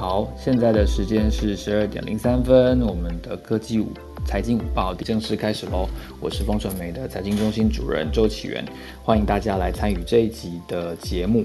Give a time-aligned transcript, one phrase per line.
[0.00, 3.88] 好，现在的时间是十二点零三分，我们的科技五
[4.24, 5.86] 财经五报正式开始喽。
[6.22, 8.64] 我是风传媒的财经中心主任周启源，
[9.04, 11.44] 欢迎大家来参与这一集的节目。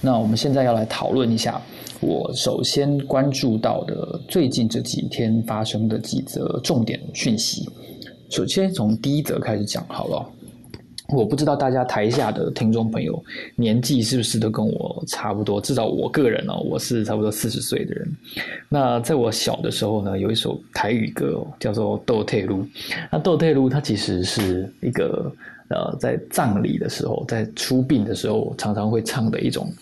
[0.00, 1.60] 那我们现在要来讨论一下，
[1.98, 7.68] 我首先关注到的最近这几天发生的几则重点讯息。
[8.30, 10.24] 首先从第一则开始讲好了。
[11.08, 13.22] 我不知道大家台下的听众朋友
[13.54, 18.10] 年纪是不是都跟我差不多，至少我个人呢，我是差不多四十岁的人。
[18.68, 22.62] 那在我小的时候呢，有一首台语歌叫做《斗退路》。
[23.10, 25.32] 那《斗退路》它其实是一个
[25.68, 29.72] 呃，在葬礼的时候，在出殡的时候常常会唱的一种。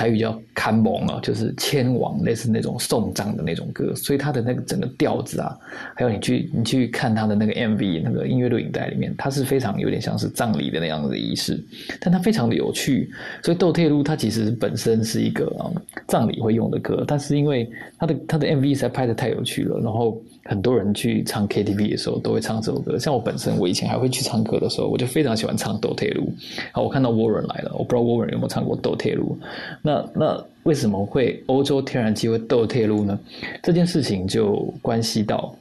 [0.00, 5.54] 台语叫看蒙啊，就是千王类似那种送葬的那种歌，所以它的那个整个调子啊，
[5.94, 11.62] 还有你去你去看它的那个 MV 那个音乐录影带里面，它是非常有点像是葬礼的那样的仪式，
[12.00, 13.10] 但它非常的有趣。
[13.42, 15.68] 所以《斗铁路》它其实本身是一个啊
[16.08, 20.18] 葬礼会用的歌，但是因为它的它的 MV 实在拍的太有趣了，然后。
[20.44, 26.24] 很多人去唱 KTV 的时候都会唱这首歌，像我本身，我以前还会去唱歌的时候，我就非常喜欢唱《斗退路》。
[26.72, 29.38] 好，我看到 Warren 来了，我不知道 Warren 有没有唱过《斗退路》。
[29.82, 33.18] 那那为什么会欧洲天然气会斗退路呢？
[33.62, 35.54] 这件事情就关系到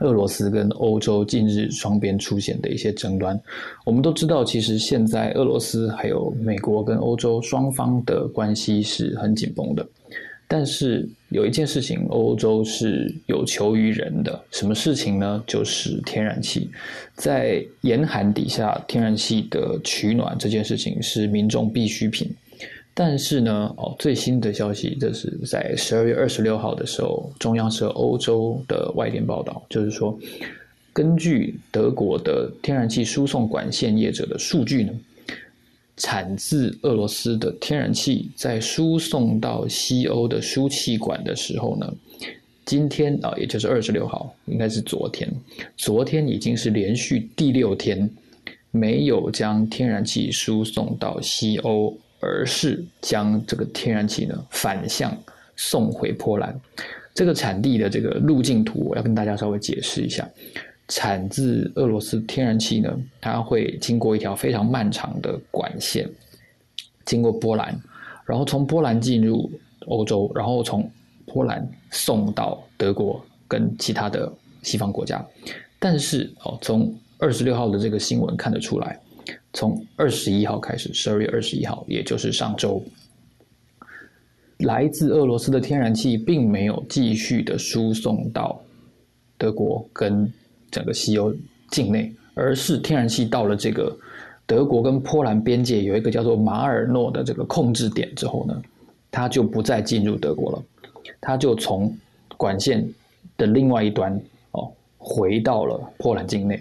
[0.00, 3.40] 俄罗斯跟欧洲近日双边出现的一些争端。
[3.84, 9.86] 我们都知道，其实现在俄罗斯还有美国跟欧洲双方的关系是很紧绷的。
[10.54, 14.38] 但是有一件事情，欧洲是有求于人的。
[14.50, 15.42] 什么事情呢？
[15.46, 16.70] 就是天然气，
[17.14, 22.30] 在严寒底下，天然气的取暖这件事情是民众必需品。
[22.92, 30.14] 但是呢，哦，最新的消息，这是在十二月二十六号的时候，中央社欧洲的外电报道，就是说，
[30.92, 34.92] 根据德国的天然气输送管线业者的数据呢。
[35.96, 41.94] 产自俄罗斯的天然气在输送到西欧的输气管的时候呢，
[42.64, 45.30] 今天啊，也就是二十六号，应该是昨天，
[45.76, 48.08] 昨天已经是连续第六天
[48.70, 55.16] 没有将天然气输送到西欧，而是将这个天然气呢反向
[55.56, 56.58] 送回波兰。
[57.14, 60.26] 这个产地的这个路径图，我要跟大家稍微解释一下。
[60.88, 66.06] 产自俄罗斯天然气呢，它会经过一条非常漫长的管线，
[67.06, 67.74] 经过波兰，
[68.26, 69.50] 然后从波兰进入
[69.86, 70.90] 欧洲，然后从
[71.24, 74.30] 波兰送到德国跟其他的
[74.62, 75.24] 西方国家。
[75.78, 79.00] 但是哦，从二十六号的这个新闻看得出来，
[79.54, 82.84] 从二十一号开始，十二月二十一号，也就是上周，
[84.58, 88.60] 来自俄罗斯的天然气并没有继续的输送到
[89.38, 90.30] 德国跟。
[90.72, 91.32] 整个西欧
[91.70, 93.96] 境内，而是天然气到了这个
[94.46, 98.60] 德国跟波兰边界有一个叫做马尔诺的这个控制点之后呢，
[99.10, 100.62] 它就不再进入德国了，
[101.20, 101.96] 它就从
[102.36, 102.84] 管线
[103.36, 106.60] 的另外一端哦回到了波兰境内。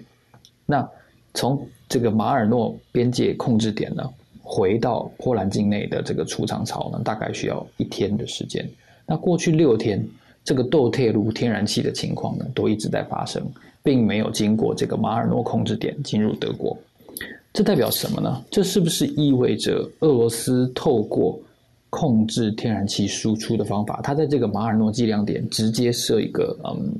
[0.65, 0.87] 那
[1.33, 4.03] 从这个马尔诺边界控制点呢，
[4.43, 8.69] 回到波兰境内的这个储藏槽呢，大概需要一天的时间。
[9.05, 10.05] 那过去六天，
[10.43, 13.43] 这个窦铁路天然气的情况呢，都一直在发生。
[13.83, 16.77] 并没有经过这个马尔诺控制点进入德国，
[17.51, 18.43] 这代表什么呢？
[18.51, 21.39] 这是不是意味着俄罗斯透过
[21.89, 26.93] 控制天然气输出的方法，它在这个马尔诺计量点直接设一个嗯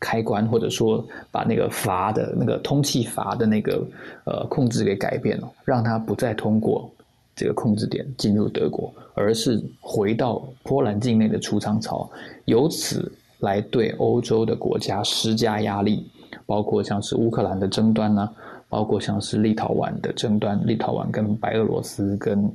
[0.00, 3.86] 开关，或者说把那个阀的那个通气阀的那个
[4.24, 6.90] 呃控制给改变了，让它不再通过
[7.34, 12.10] 这个控制点进入德国，而是回到波兰境内的储藏槽，
[12.46, 13.12] 由此。
[13.40, 16.06] 来对欧洲的国家施加压力，
[16.46, 18.28] 包括像是乌克兰的争端呢，
[18.68, 22.50] 包括像是立陶宛的争端，立陶宛跟白俄罗斯跟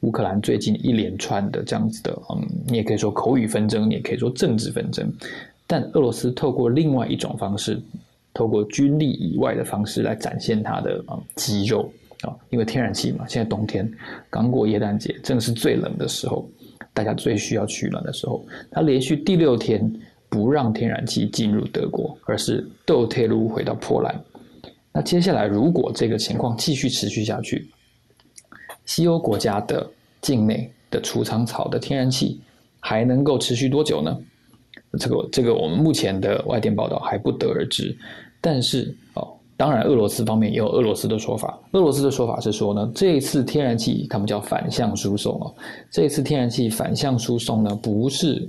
[0.00, 5.12] 乌克兰最近一连串的这样子的，嗯，你也可以说口语纷争，你也可以说政治纷争。
[5.66, 7.80] 但俄罗斯透过另外一种方式，
[8.32, 11.90] 透过军力以外的方式来展现它的啊肌肉
[12.22, 13.90] 啊，因为天然气嘛，现在冬天
[14.30, 16.48] 刚过耶诞节，正是最冷的时候，
[16.94, 19.92] 大家最需要取暖的时候，它连续第六天。
[20.30, 24.18] 不让天然气进入德国，而是斗铁路回到波兰。
[24.92, 27.68] 那接下来，如果这个情况继续持续下去，
[28.86, 29.88] 西欧国家的
[30.20, 32.40] 境内的储藏槽的天然气
[32.78, 34.16] 还能够持续多久呢？
[34.98, 37.96] 这个这个，我们目前的外电报道还不得而知。
[38.40, 41.58] 但是哦，当然，俄罗斯方面也有俄罗斯的说法。
[41.72, 45.54] 俄罗斯的说法是说呢，这一次天然气他们叫反向输送哦，
[45.90, 48.48] 这一次天然气反向输送呢，不是。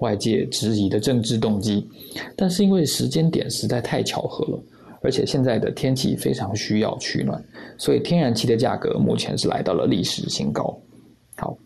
[0.00, 1.88] 外界质疑的政治动机，
[2.36, 4.62] 但是因为时间点实在太巧合了，
[5.02, 7.42] 而且现在的天气非常需要取暖，
[7.78, 10.76] 所以天然气的价格目前是来到了历史新高。
[11.36, 11.56] 好，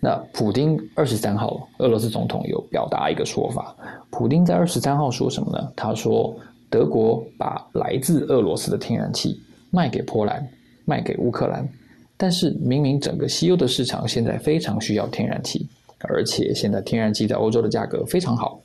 [0.00, 3.76] 那普丁二十三号，俄罗斯总统有表达一个说法，
[4.10, 5.72] 普丁在二十三号说什么呢？
[5.76, 6.34] 他说
[6.70, 10.46] 德国把来自俄罗斯的天然气卖给波兰，
[10.84, 11.68] 卖给乌克兰，
[12.16, 15.68] 但是明明整个西欧的市场现在非常需要天然气，
[16.00, 18.60] 而且现在天然气在欧洲的价格非常好，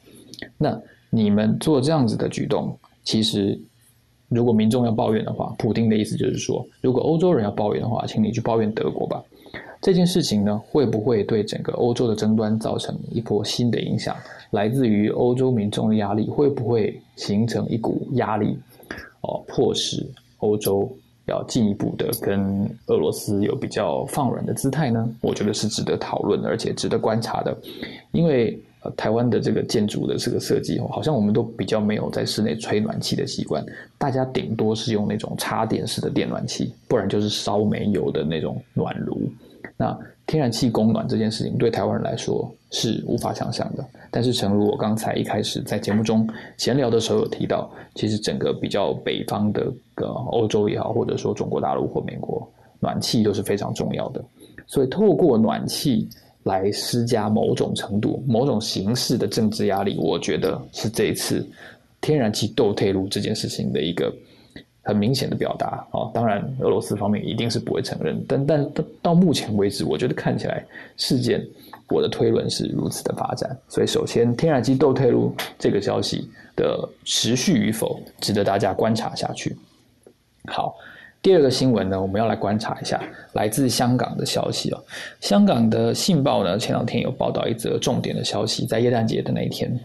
[0.57, 3.59] 那你们做这样子的举动，其实
[4.29, 9.23] 如果民众要抱怨的话，普丁的意思就是说，如果欧洲人要抱怨的话，请你去抱怨德国吧。
[9.81, 14.15] 这件事情呢，会不会对整个欧洲的争端造成一波新的影响？
[14.51, 18.57] 来自于欧洲民众的压力，会不会形成一股压力，
[19.21, 20.89] 哦，迫使欧洲
[21.25, 25.07] 要进一步的跟俄罗斯有比较放软的姿态呢？
[25.21, 27.57] 我觉得是值得讨论，而且值得观察的。
[28.11, 28.59] 因为，
[28.97, 33.63] 台湾的这个建筑的这个设计，好像我们都比较没有在室内吹暖气的习惯，
[33.97, 39.31] 大家顶多是用那种插电式的电暖气，不然就是烧煤油的那种暖炉。
[39.77, 46.27] 那天然气供暖这件事情对台湾人来说是无法想象的，但是诚如我刚才一开始在节目中
[46.57, 52.47] 闲聊的时候有提到，其实整个比较北方的个欧洲也好，或者说中国大陆或美国，
[52.79, 54.23] 暖气都是非常重要的，
[54.67, 56.07] 所以透过暖气
[56.43, 61.45] 来施加某种程度、某种形式的政治压力，我觉得是这一次
[62.01, 64.13] 天然气斗退路这件事情的一个。
[64.85, 70.61] 很明显的表达啊，当然俄罗斯方面一定是不会承认，但但到到目前为止，我觉得看起来
[70.97, 71.41] 事件，
[71.87, 73.57] 我的推论是如此的发展。
[73.69, 79.55] 所以，首先天然气斗退路这个消息的持续与否，值得大家观察下去。
[80.47, 80.75] 好，
[81.21, 83.01] 第二个新闻呢，我们要来观察一下
[83.31, 84.83] 来自香港的消息哦。
[85.21, 89.79] 香港的《信报》呢，前两天有报道一则重点的消息，在耶诞节的那一天，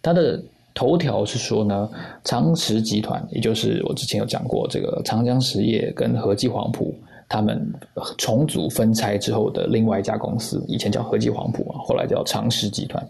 [0.00, 0.42] 它的。
[0.78, 1.90] 头条是说呢，
[2.22, 6.94] 长实集团，也就是我之前有讲过这个长江实业跟和记黄埔，
[7.28, 7.68] 他们
[8.16, 13.04] 重组分拆之后的另外一家公司，以前叫和记黄埔啊，后来叫长实集团。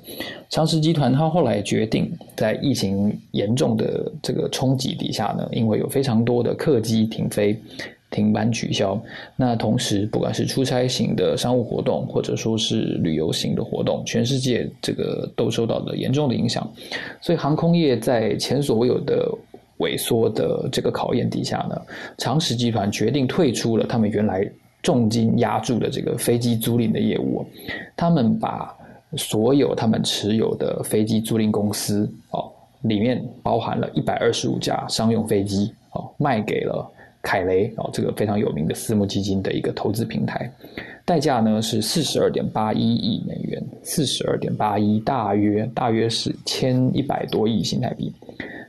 [0.49, 7.55] 长实集团它后来决定，在疫情严重的这个冲击底下呢，因为有非常多的客机停飞。
[8.19, 9.01] 停班取消，
[9.37, 16.69] 那同时不管是出差型的商务活动，或者说是旅游型的活动，全世界这个都受到了严重的影响。
[17.21, 19.31] 所以航空业在前所未有的
[19.79, 21.81] 萎缩的这个考验底下呢，
[22.19, 24.45] 长实集团决定退出了他们原来
[24.83, 27.47] 重金压住的这个飞机租赁的业务。
[27.97, 28.75] 他们把
[29.17, 32.51] 所有他们持有的飞机租赁公司哦，
[32.83, 36.85] 里面包含了一百二十五架商用飞机哦，卖给了。
[37.23, 40.51] 凯雷哦，这个非常有名的私募基金的一个投资平台，
[41.05, 48.13] 代价呢是四十二点八一亿美元，四十二点八一，大约大约是千一百多亿新台币。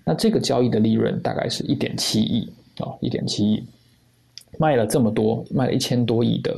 [0.04, 3.64] 那这个交易的利润大概是一点七亿啊，一点七亿，
[4.58, 6.52] 卖了这么多，卖了一千多亿的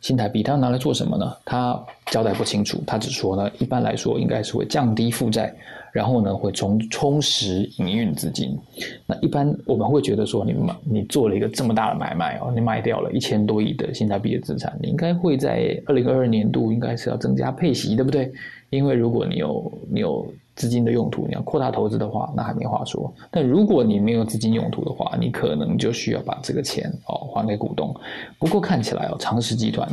[0.00, 1.36] 新台币，他拿来做什么呢？
[1.44, 5.54] 他交代不清楚，他只说呢，一般来说应该是会降低负债。
[5.98, 8.56] 然后呢，会充充实营运资金。
[9.04, 18.30] 那一般我们会觉得说，你买你做了一个这么大的买卖哦，你卖掉了一千多亿的新台币的资产，你应该会在二零二二年度应该是要增加配息，对不对？
[18.70, 20.24] 因为如果你有你有。
[20.58, 23.14] 资金的用途，你要扩大投资的话，那还没话说。
[23.30, 27.94] 但如果你没有资金用途的话，你可能就需要把这个钱哦还给股东。
[28.40, 29.88] 不过看起来哦，长实集团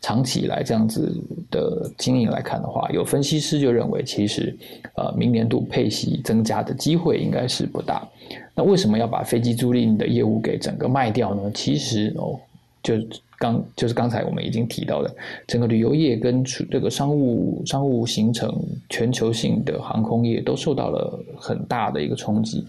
[0.00, 1.14] 长期以来这样子
[1.50, 4.56] 的经营来看的话，有分析师就认为，其实
[4.94, 8.08] 呃明年度配息增加的机会应该是不大。
[8.54, 11.50] 那为什么要把飞机租赁的业务给整个卖掉呢？
[11.52, 12.40] 其实哦，
[12.86, 12.94] 就。
[13.38, 15.14] 刚就是刚才我们已经提到的，
[15.46, 18.50] 整个旅游业跟这个商务商务行程
[18.88, 22.66] 全球性的航空业都受到了很大的一个冲击。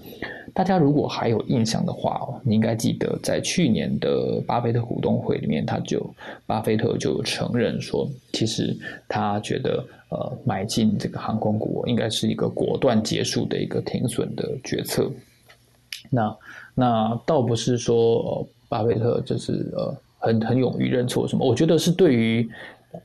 [0.54, 6.06] 大家如果还有印象的话哦，你应该记得在去年的巴菲特股东会里面，他就
[6.46, 15.10] 巴菲特就承认说，其实他觉得呃买进这个航空股应该是一个果断结束的一个停损的决策。
[16.10, 16.38] 那
[16.76, 19.96] 那倒不是说巴菲特就是呃。
[20.18, 21.48] 很很勇于认错什么？
[21.48, 22.50] 我觉得是对于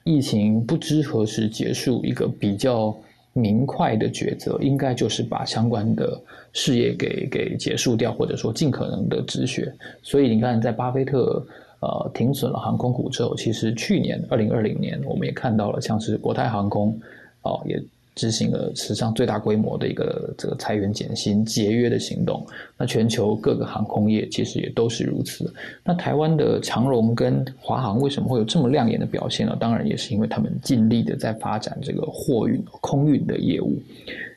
[0.05, 2.97] 疫情不知何时结束一个比较
[3.33, 6.21] 明快的抉择，应该就是把相关的
[6.53, 9.73] 事业给给结束掉，或者说尽可能的止血。
[10.03, 11.45] 所以你看，在巴菲特
[11.81, 16.99] 呃停损了航空股之后，其实去年二零二零年我们也看到了，像是国泰航空
[17.43, 17.83] 哦也。
[18.15, 25.53] 执行了史上最大规模的一个这个裁员减薪节约的行动，那全球各个航空业其实也都是如此。
[25.83, 29.57] 那台湾的长荣跟华航为什么会有这么亮眼的表现呢？
[29.59, 33.81] 当然也是因为他们尽力的在发展这个货运空运的业务。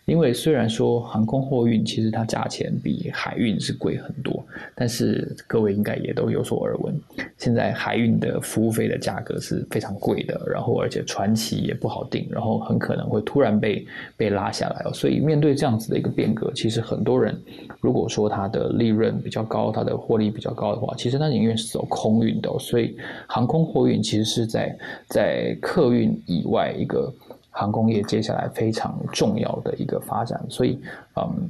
[0.05, 4.45] 因为虽然说航空货运其实它价钱比海运是贵很多，
[4.75, 6.93] 但是各位应该也都有所耳闻，
[7.37, 13.85] 现在海运的服务费的价格是非常贵的，然后而且船期也不好定，然后很可能会突然被
[14.15, 14.93] 被拉下来哦。
[14.93, 17.35] 所以面对这样子的一个变革，其实很多人
[17.81, 22.49] 如果说它的利润比较高，它的获利比较高的话，其实它宁愿是走空运的。
[22.59, 22.95] 所以
[23.27, 24.77] 航空货运其实是在
[25.09, 27.11] 在客运以外一个。
[27.57, 30.77] 航空业接下来非常重要的一个发展，所以，
[31.15, 31.49] 嗯，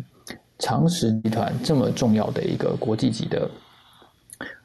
[0.60, 3.50] 长实集团这么重要的一个国际级的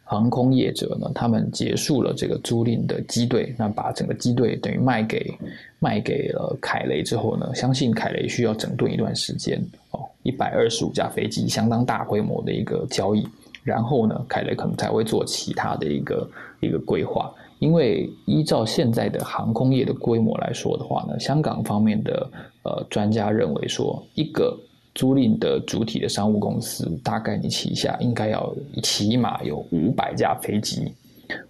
[0.05, 5.35] 航空业者呢，他们结束了这个租赁的机队，那把整个机队等于卖给
[5.79, 9.59] 卖给了凯雷之后呢， 相信凯雷需要整顿一段时间
[9.93, 13.27] 哦，一百二十五架飞机，相当大规模的一个交易，
[13.65, 16.29] 然后呢，凯雷可能才会做其他的一个
[16.61, 17.33] 一个规划。
[17.61, 22.27] 因为依照现在的航空业的规模来说的话呢，香港方面的
[22.65, 24.59] 呃专家认为说，一个
[24.95, 28.51] 租赁的主体的商务公司，大概你旗下应该要
[28.83, 30.91] 起码有五百架飞机，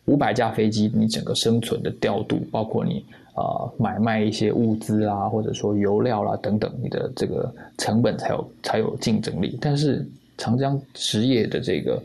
[0.06, 7.48] 五百架飞机，你整个生存的调度，包括你啊买卖一些物资啊，或者说油料啦等等，你的这个
[7.78, 9.56] 成本才有才有竞争力。
[9.60, 10.04] 但是
[10.36, 12.02] 长江实业的这个。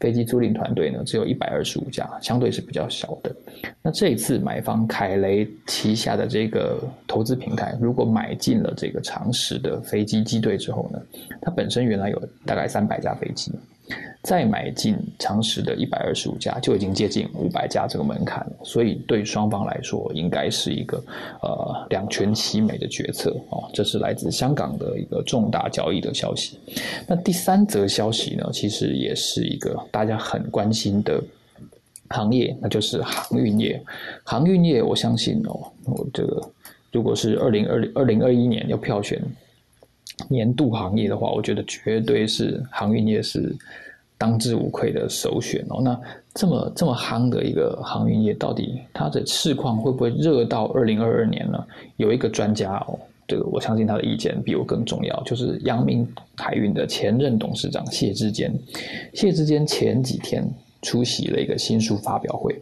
[0.00, 3.34] 飞机租赁团队呢，只有一百二十五架，相对是比较小的。
[3.82, 11.00] 那这一次买方凯雷旗下的这个投资平台，如果买进了这个长实的飞机机队之后呢，
[11.40, 13.52] 它本身原来有大概三百架飞机。
[14.22, 18.52] 再买进长实的一百二十五家，就已经接近五百家这个门槛了。
[18.64, 21.02] 所以对双方来说，应该是一个
[21.40, 23.70] 呃两全其美的决策哦。
[23.72, 26.58] 这是来自香港的一个重大交易的消息。
[27.06, 31.22] 那第三则消息呢，其实也是一个大家很关心的
[32.10, 33.80] 行业，那就是航运业。
[34.24, 36.42] 航运业，我相信哦，我这个
[36.90, 39.22] 如果是二零二零二零二一年要票选
[40.28, 43.56] 年度行业的话，我觉得绝对是航运业是。
[44.18, 45.80] 当之无愧的首选哦。
[45.80, 45.98] 那
[46.34, 51.64] 这么这么夯的一个航运业，到底它的市况会不会热到二零二二年呢？
[51.96, 56.06] 有一个专家哦，这个我相信他的意见比我更重要，就是阳明
[56.36, 58.52] 海运的前任董事长谢志坚。
[59.14, 60.44] 谢志坚前几天
[60.82, 62.54] 出席了一个新书发表会，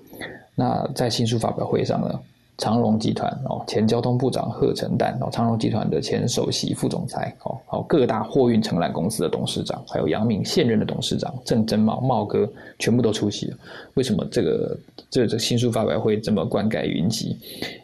[0.54, 2.20] 那在新书发表会上呢？
[2.58, 13.56] 长荣集团哦，前交通部长贺成旦哦，长荣集团的前首席副总裁哦，好各大货运承揽公司的董事长，还有杨明现任的董事长郑珍茂茂哥，全部都出席了。
[13.94, 14.78] 为什么这个
[15.10, 17.36] 这这新书发表会这么冠盖云集？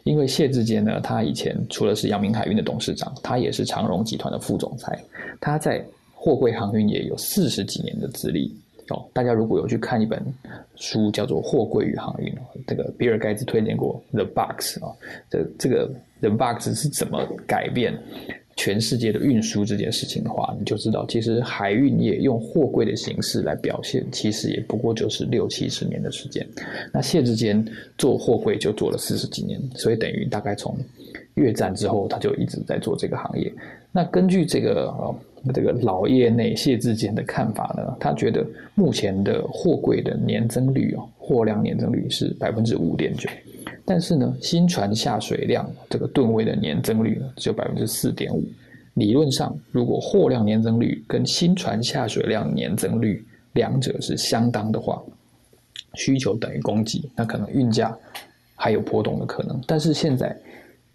[0.03, 4.99] 因为谢志坚呢，他以前除了是阳明海运的董事长，他也是长荣集团的副总裁，
[5.39, 8.51] 他在货柜航运业有四十几年的资历。
[8.89, 10.21] 哦，大家如果有去看一本
[10.75, 12.29] 书，叫做《货柜与航运》，
[12.67, 14.93] 这个比尔盖茨推荐过《The Box》啊，
[15.29, 15.87] 这这个
[16.19, 17.97] 《The Box》是怎么改变
[18.57, 26.45] 全世界的运输这件事情的话，你就知道，其实海运业用货柜的形式来表现，其实也不过就是六七十年的时间。
[26.91, 27.65] 那谢志坚
[27.97, 30.77] 做货柜就做了四十几年，所以等于大概从
[31.35, 33.49] 越战之后，他就一直在做这个行业。
[33.93, 35.15] 那根据这个哦。
[35.51, 38.45] 这个老业内谢志坚的看法呢，他觉得
[38.75, 43.29] 目前的货柜的年增率哦，货量年增率是百分之五点九，
[43.83, 48.43] 但是呢，新船下水量这个吨位的年增率呢只有百分之四点五。
[48.93, 55.01] 理论上，如果货量年增率跟新船下水量年增率两者是相当的话，
[55.95, 57.97] 需求等于供给，那可能运价
[58.55, 59.59] 还有波动的可能。
[59.67, 60.33] 但是现在。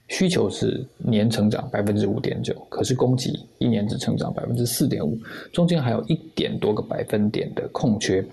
[0.08, 5.16] 需求是年成长百分之五点九，可是供给一年只成长百分之四点五，
[5.52, 8.24] 中间还有一点多个百分点的空缺，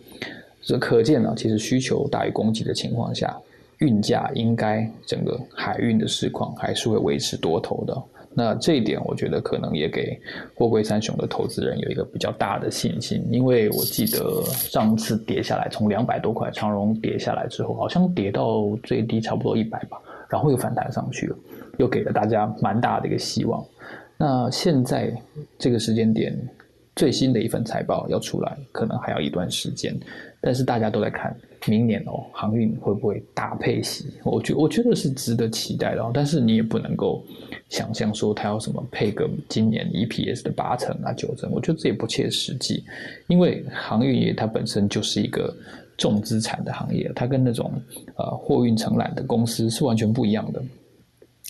[0.61, 3.37] 这可见呢，其实需求大于供给的情况下，
[3.79, 8.03] 运价应该整个海运的市况还是会维持多头的。
[8.37, 10.19] 那这一点，我觉得可能也给
[10.55, 19.97] 货柜三雄的投资人有一个比较大的信心，因为我记得上次跌下来，从两百多块长荣跌下来之后，好像跌到最低差不多一百吧，
[20.29, 21.35] 然后又反弹上去了。
[21.77, 23.61] 又给了大家蛮大的一个希望。
[24.17, 25.13] 那现在
[25.59, 26.33] 这个时间点，
[26.95, 29.93] 最新的一份财报要出来，可能还要一段时间。
[30.39, 34.05] 但是大家都在看明年哦，航运会不会大配息？
[34.23, 36.11] 我觉我觉得是值得期待的。
[36.13, 37.21] 但是你也不能够
[37.67, 42.85] 想象说它要什么配个今年 EPS 的八成啊九成，我觉得这也不切实际。
[43.27, 45.53] 因为航运业它本身就是一个
[45.97, 47.71] 重资产的行业，它跟那种
[48.15, 50.61] 呃货运承揽的公司是完全不一样的。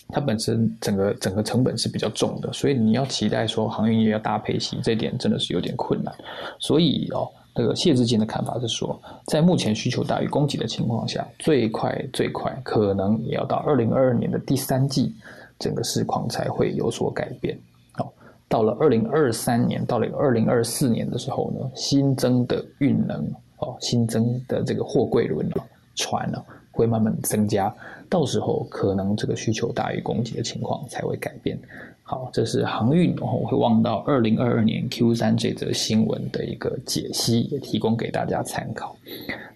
[0.08, 6.14] 它本身整个整个成本是比较重的，所以你要期待说航运业要大配息，这点真的是有点困难。
[6.60, 15.12] 所以哦，那个谢志坚的看法是说，在目前需求大于供给的情况下，最快最快可能也要到二零二二年的第三季，
[15.58, 17.58] 整个市况才会有所改变。
[17.98, 18.06] 哦，
[18.48, 25.48] 到了二零二三年，到了二零二四年的时候呢，新增的运能哦，新增的这个货柜轮、
[25.94, 27.74] 船呢，会慢慢增加，
[28.08, 31.58] 到时候可能这个需求大于供给的情况才会改变。
[32.02, 38.96] 好，这是航运，我会望到二零二二年 Q 三这则新闻的一个解析，也提供给大家参考。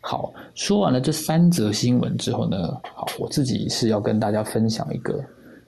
[0.01, 5.23] 好，说完了这三则新闻之后呢，好，我自己是要跟大家分享一个。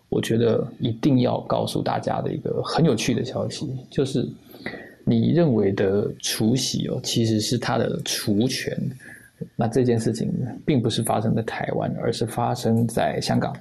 [0.08, 4.28] 我觉得一定要告诉大家的一个很有趣的消息，就是
[5.04, 8.76] 你认为的除息哦，其实是它的除权。
[9.56, 10.32] 那这件事情
[10.64, 13.54] 并不是发生在台湾，而是发生在香港。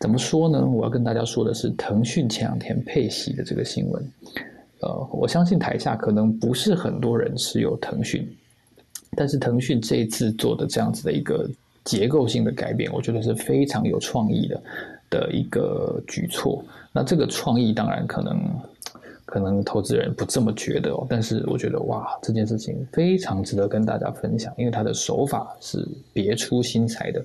[0.00, 0.64] 怎么说呢？
[0.64, 4.04] 我要跟大家说的是，腾讯前两天配息的这个新闻。
[4.80, 8.26] 呃，我相信台下可能不是很多人持有腾讯，
[9.16, 11.48] 但是腾讯这一次做的这样子的一个
[11.84, 14.62] 结构性的改变，我觉得是非常有创意的。
[15.10, 18.40] 的一个举措，那这个创意当然可能
[19.32, 27.24] 可能投资人不这么觉得哦，但是我觉得哇，这件事情非常值得跟大家分享，因为它的手法是别出心裁的。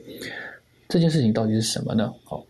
[0.88, 2.10] 这件事情到底是什么呢？
[2.30, 2.42] 哦，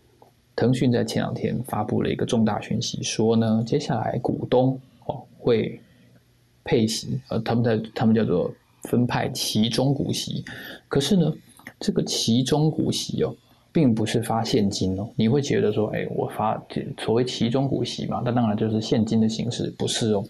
[0.54, 5.76] 腾讯在前两天发布了一个重大讯息，说呢，接下来股东哦会
[6.62, 10.44] 配息，呃，他们在他们叫做分派其中股息，
[10.86, 11.32] 可是呢，
[11.80, 13.34] 这个其中股息哦。
[13.72, 16.60] 并不是发现金哦，你会觉得说，哎，我发
[16.98, 20.24] 所谓其中股息嘛，那当然就是现金的形式，不是哦。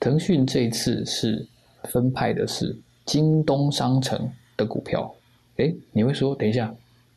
[0.00, 1.44] 腾讯这一次是
[1.84, 5.12] 分派的是京东商城的股票，
[5.56, 6.72] 哎，你会说，等一下，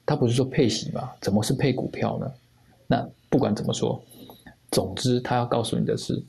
[0.06, 1.10] 他不是说配息吗？
[1.22, 2.32] 怎么是配股票呢？
[2.88, 4.01] 那不管怎么说，
[4.72, 6.22] 总之他要告诉你的是，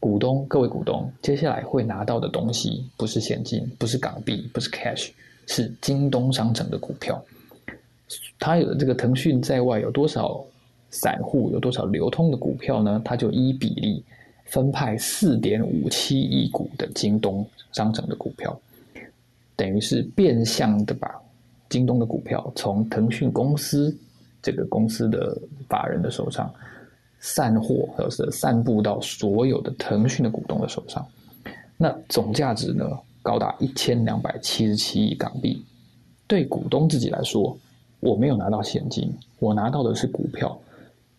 [0.00, 5.10] 股东各位股东接下来会拿到的东西不是现金，不是港币，不是 cash，
[5.46, 7.22] 是京东商城的股票。
[8.38, 10.44] 它有这个腾讯在外有多少
[10.90, 13.00] 散户，有多少流通的股票呢？
[13.04, 14.02] 它就依比例
[14.44, 18.58] 分派四点五七亿股的京东商城的股票，
[19.56, 21.14] 等于是变相的把
[21.68, 23.94] 京东的股票从腾讯公司
[24.40, 25.36] 这个公司的
[25.68, 26.50] 法人的手上
[27.20, 31.06] 散货，或者是散布到所有的腾讯的股东的手上。
[31.76, 32.88] 那总价值呢，
[33.22, 35.62] 高达一千两百七十七亿港币。
[36.26, 37.56] 对股东自己来说，
[38.00, 40.56] 我没有拿到现金，我拿到的是股票，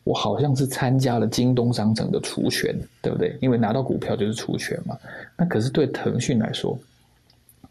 [0.06, 3.38] 我好像是参加了京东商城的除权，对不对？
[3.42, 4.98] 因为拿到股票就是除权嘛。
[5.36, 6.78] 那可是对腾讯来说，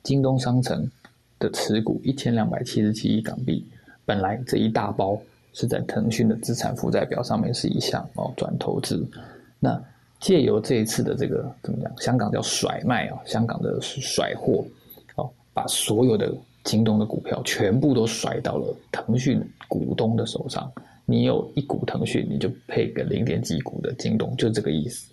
[0.03, 0.87] 京东商城
[1.39, 3.65] 的持股一千两百七十七亿港币，
[4.05, 5.19] 本来这一大包
[5.55, 9.05] 是在腾讯的资产负债表上面是一项哦转投资，
[9.59, 9.83] 那
[10.21, 11.91] 借由这一次的这个怎么讲？
[11.99, 14.63] 香港叫甩卖啊，香港的甩货
[15.17, 16.31] 哦，把所有的。
[16.69, 20.71] 京东的股票全部都甩到了腾讯股东的手上，
[21.07, 25.11] 你有一股腾讯，你就配个零点几股的京东，就这个意思。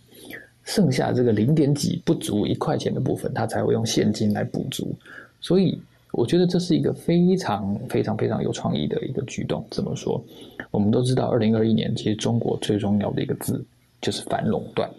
[0.66, 4.94] 剩下这个零点几不足一块钱的部分，他才会用现金来补足。
[5.40, 5.80] 所以
[6.12, 9.66] 我觉得这是一个非常非常非常有创意的一个举动。
[9.72, 10.22] 怎么说？
[10.72, 13.64] 我们都知道，二零二一年其实中国最重要的一个字
[14.02, 14.90] 就是反垄断。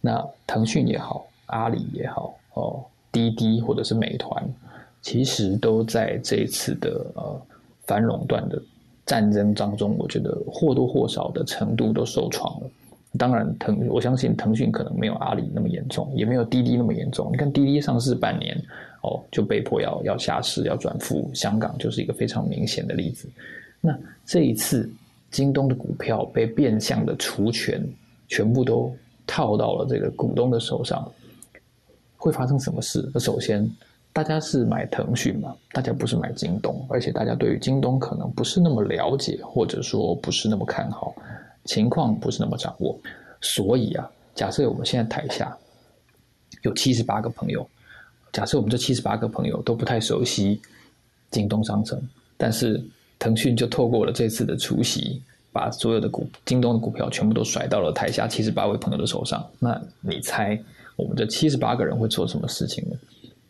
[0.00, 4.42] 那腾讯也好，阿里也好，哦，滴滴或者是美团。
[5.04, 7.42] 其实都在这一次的呃
[7.86, 8.60] 反垄断的
[9.04, 12.70] 战争当中，我觉得或多或少的程度都受创了。
[13.18, 17.28] 当然，腾我相信腾讯可能没有阿里那么严重，也没有滴滴那么严重。
[17.30, 18.58] 你看滴滴上市半年
[19.02, 23.28] 哦，就被迫要要下市，要转赴香港，就是一个非常明显的例子。
[23.82, 24.90] 那这一次
[25.30, 27.86] 京东的股票被变相的除权，
[28.26, 28.90] 全部都
[29.26, 31.12] 套到了这个股东的手上，
[32.16, 33.06] 会发生什么事？
[33.12, 33.70] 那首先。
[34.14, 35.52] 大家是买腾讯嘛？
[35.72, 41.12] 大家不是买京东，而且大家对于京东可能不是那么了解，或者说不是那么看好，
[41.64, 42.96] 情况不是那么掌握。
[43.40, 45.54] 所以啊，假设我们现在台下
[46.62, 47.68] 有七十八个朋友，
[48.32, 50.62] 假设我们这七十八个朋友都不太熟悉
[51.32, 52.00] 京东商城，
[52.36, 52.80] 但是
[53.18, 59.44] 腾讯就透过了这次的除夕，把所有的股京东的股票全部都甩到了台下七十八位朋友的手上。
[59.58, 60.56] 那你猜
[60.94, 62.96] 我们这七十八个人会做什么事情呢？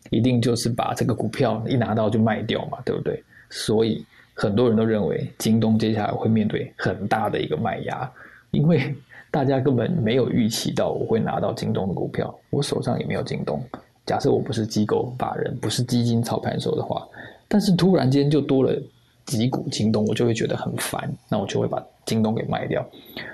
[0.09, 3.23] 一定就是把这个股票一拿到就卖掉嘛，对不对？
[3.49, 8.11] 所以很多人都认为京东接下来会面对很大的一个卖压，
[8.51, 8.93] 因为
[9.31, 13.61] 大家根本没有预期到我会拿到京东的股票，我手上也没有京东。
[14.05, 17.07] 假设我不是机构法人，不是基金操盘手的话，
[17.47, 18.79] 但是突然间就多了
[19.25, 22.87] 几股京东，我就会觉得很烦，那我就会把京东给卖掉。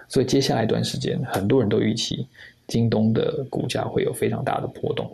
[0.08, 2.26] 所以接下来一段时间，很多人都预期
[2.68, 5.10] 京东的股价会有非常大的波动。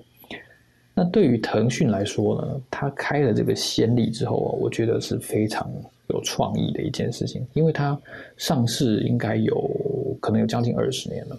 [1.00, 5.72] 那对于腾讯来说呢，它开了这个先例之后啊，我觉得是非常
[6.08, 7.96] 有创意的一件事情，因为它
[8.36, 11.38] 上市应该有可能有将近二十年了。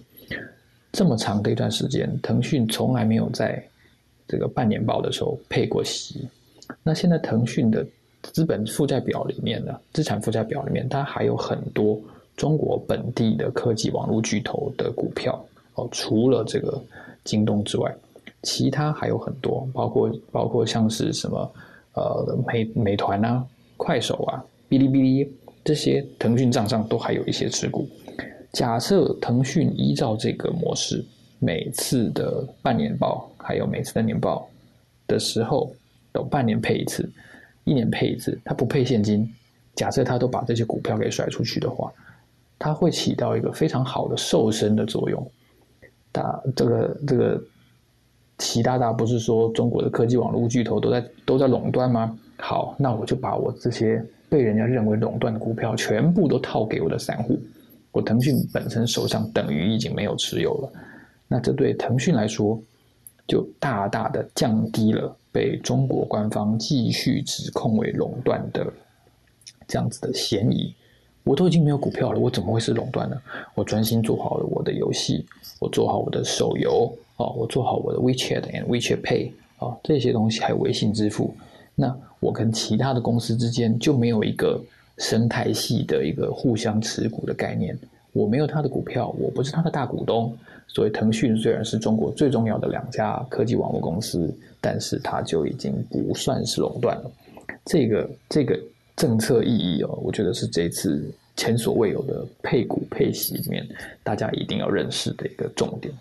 [0.92, 3.60] 这么长的一段时间，腾讯从来没有在
[4.28, 6.28] 这个半年报的时候配过息。
[6.84, 7.84] 那现在腾讯的
[8.22, 12.00] 资本负债表里面呢，资产负债表里面，它还有很多
[12.36, 15.44] 中国本地的科技网络巨头的股票
[15.74, 16.80] 哦，除了这个
[17.24, 17.92] 京东之外，
[18.42, 21.52] 其他还有很多，包括包括像是什么
[21.94, 23.44] 呃美美团啊、
[23.76, 25.32] 快手啊、哔哩哔哩
[25.64, 27.88] 这些，腾讯账上都还有一些持股。
[28.52, 31.04] 假设腾讯依照这个模式，
[31.38, 34.48] 每次的半年报还有每次的年报
[35.06, 35.70] 的时候，
[36.12, 37.08] 都半年配一次，
[37.64, 39.30] 一年配一次，它不配现金。
[39.74, 41.92] 假设它都把这些股票给甩出去的话，
[42.58, 45.30] 它会起到一个非常好的瘦身的作用。
[46.10, 47.42] 大这个这个
[48.38, 52.16] 习大大不是说中国的科技网络巨头都在都在垄断吗？
[52.36, 57.38] 好，那我就把我这些被人家认为垄断的股票全部都套给我的散户。
[57.90, 60.72] 我腾讯本身手上等于已经没有持有了，
[61.26, 62.60] 那这对腾讯来说，
[63.26, 68.64] 就大大的降低了被中国官方继续指控为垄断的
[69.66, 70.72] 这样子的嫌疑。
[71.28, 73.16] 我都已经没有股票了，我怎么会是垄断呢？
[73.54, 75.26] 我专心做好了我的游戏，
[75.58, 81.34] 我做好我的手游哦，我做好我的 WeChat and WeChat Pay 啊这些东西，还有微信支付，
[81.74, 84.58] 那我跟其他的公司之间就没有一个。
[85.00, 87.78] 生态系的一个互相持股的概念，
[88.12, 90.36] 我没有他的股票，我不是他的大股东，
[90.66, 94.28] 所以腾讯虽然是中国最重要的两家科技网络公司，
[94.60, 97.10] 但是它就已经不算是垄断了。
[97.64, 98.58] 这个这个
[98.98, 103.66] 政策意义哦，我觉得是这次前所未有的配股配息里面，
[104.02, 105.94] 大家一定要认识的一个重点。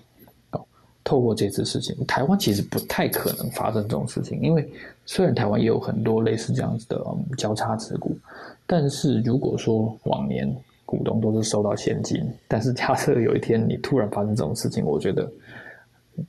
[1.03, 4.69] 透过这次事情，台湾其实不太可能发生这种事情，因为
[5.05, 7.01] 虽然台湾也有很多类似这样子的
[7.37, 8.17] 交叉持股，
[8.65, 10.53] 但是如果说往年
[10.85, 15.31] 股东都是收到现金，但是假设有一天你突然发生这种事情，我觉得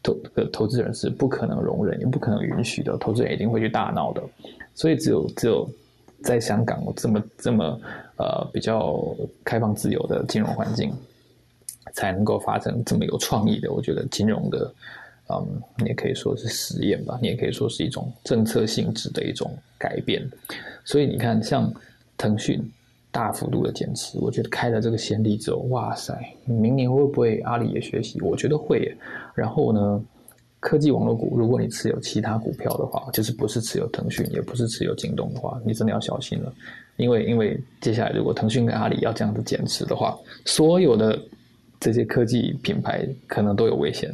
[0.01, 4.23] 投个投资人是不可能容忍，也不可能允许的，投资人一定会去大闹的。
[4.77, 5.69] 所以只有只有
[6.23, 7.81] 在香港这么这么
[8.17, 10.93] 呃比较开放自由的金融环境。
[11.95, 14.73] 才能够发生这么有创意的，我觉得金融的，
[15.31, 20.23] 嗯，你也可以说是实验吧，你也可以说是一种政策性质的一种改变。
[20.85, 21.73] 所以你看，像
[22.19, 22.63] 腾讯
[23.11, 28.21] 大幅度的减持，我觉得开了这个先例之后，哇塞，明年会不会阿里也学习？
[28.21, 28.95] 我觉得会。
[29.35, 30.05] 然后呢，
[30.61, 36.53] 科技网络股，如果你持有其他股票的话，就是不是持有腾讯，也不是持有京东的话，你真的要小心了，
[36.97, 41.19] 因为因为接下来如果腾讯跟阿里要这样子减持的话，所有的。
[41.81, 44.13] 这些科技品牌可能都有危险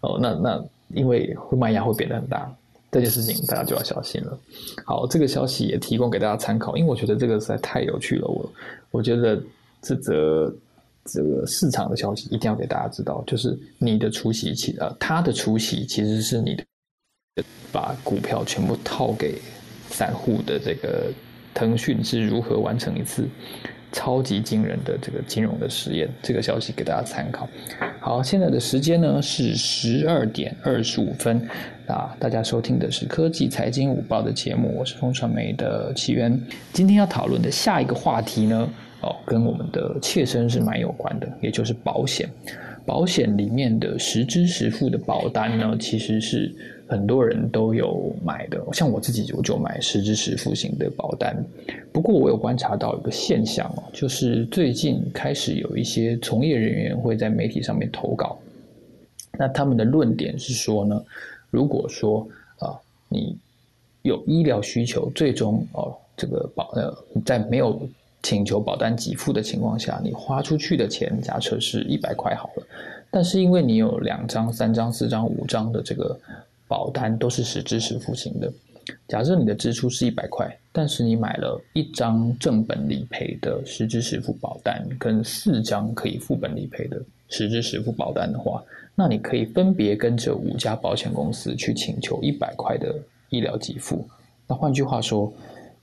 [0.00, 2.48] 哦，那那因为会卖压会变得很大，
[2.92, 4.38] 这件事情大家就要小心了。
[4.84, 8.28] 好，这个消息也提供给大家参考，因为我觉得这个实在太有趣了。
[8.28, 8.52] 我
[8.92, 9.42] 我觉得
[9.82, 10.54] 这则
[11.04, 16.64] 这个市场的消息一定要给大家知道，就是你的出席其呃，他的出席其实是你的
[17.72, 19.40] 把股票全部套给
[19.88, 21.12] 散户的这个
[21.54, 23.28] 腾讯是如何完成一次。
[23.92, 27.48] 超级惊人的这个金融的实验，这个消息给大家参考。
[27.98, 31.36] 好，现在的时间呢是十二点二十五分
[31.88, 36.40] 啊，大家收听的是科技财经午报的节目，我是风传媒的起源。
[36.72, 42.28] 今天要讨论的下一个话题呢，哦，跟我们的切身是蛮有关的，也就是保险。
[42.86, 46.54] 保险里面的实支实付的保单呢，其实是。
[46.90, 51.36] 很多人都有买的，像我自己我就买实支实付型的保单。
[51.92, 58.36] 不过我有观察到一个现象哦，就是最近开始有一些从业人员会在媒体上面投稿。
[59.38, 61.00] 那他们的论点是说呢，
[61.48, 62.26] 如果说
[62.58, 62.74] 啊
[63.08, 63.38] 你
[64.02, 66.92] 有医疗需求，最终哦这个保呃
[67.24, 67.88] 在没有
[68.22, 72.66] 请求保单给付的情况下，你花出去的钱假设是一百块好了，
[73.10, 76.18] 但是因为你有两张、三张、四张、五张的这个。
[76.70, 78.48] 保单都是实支实付型的。
[79.08, 88.62] 假设你的支出是一百块，但是你买了一张正本理赔的实支实付保单，跟四张可以副本理赔的实支实付保单的话，
[88.94, 92.94] 那你可以分别跟这五家保险公司去请求一百块的
[93.30, 94.08] 医疗给付。
[94.46, 95.32] 那换句话说，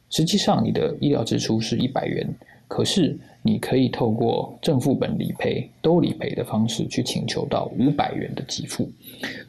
[0.10, 2.28] 实际上你的医疗支出是一百元，
[2.68, 8.90] 可是你可以透过正副本理赔、都理赔的方式去请求到五百元的给付。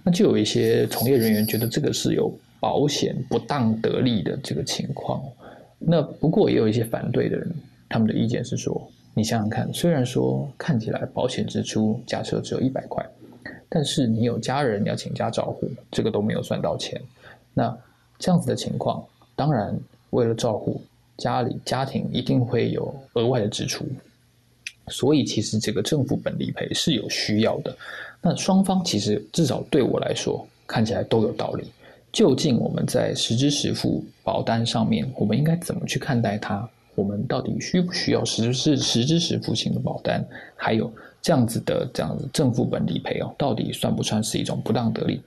[0.02, 5.22] 那就有一些从业人员觉得这个是有保险不当得利的这个情况。
[5.78, 7.54] 那不过也有一些反对的人，
[7.88, 13.04] 他们的意见是说：你想想看，虽然说看起来保险支出假设只有一百块，
[13.68, 17.00] 但是你有家人要请家照顾，这个都没有算到钱。
[17.54, 17.76] 那
[18.18, 19.04] 这样子的情况，
[19.36, 19.78] 当然
[20.10, 20.82] 为了照顾
[21.16, 23.86] 家里家庭，一定会有额外的支出。
[24.88, 27.76] 所以其实这个正副本理赔是有需要的。
[28.22, 31.64] 那双方其实至少对我来说看起来都有道理。
[32.10, 36.66] 究竟我们在实支实付保单上面，我们应该怎么去看待它？
[36.94, 40.26] 我们到底需不需要实是实支实付型的保单？
[40.56, 40.90] 还有
[41.20, 45.20] 这样子的这样子正副本理赔哦，到底算不算是一种不当得利？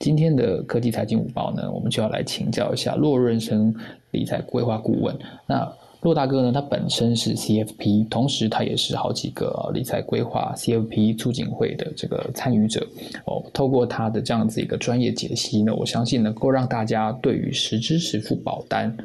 [0.00, 3.72] 今天的科技财经午报呢，我们就要来请教一下骆润生
[4.12, 5.14] 理财规划顾问。
[5.46, 12.80] 那骆大哥呢，他本身是 CFP，同时他也是好几个理财规划 CFP 促进会的这个参与者。
[13.26, 18.96] 哦，透过他的这样子一个专业解析呢，我相信能够让大家对于实支实付保单